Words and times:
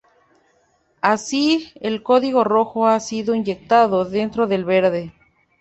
Así, 1.01 1.73
el 1.79 2.01
código 2.01 2.43
rojo 2.43 2.87
ha 2.87 2.99
sido 2.99 3.35
"inyectado" 3.35 4.03
dentro 4.03 4.47
del 4.47 4.65
verde. 4.65 5.13